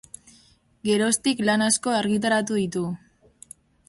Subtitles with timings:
[0.87, 2.83] Geroztik lan asko argitaratu ditu.